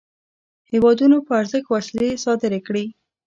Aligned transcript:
هیوادونو 0.71 1.17
په 1.27 1.31
ارزښت 1.41 1.67
وسلې 1.73 2.09
صادري 2.23 2.59
کړې. 2.67 2.85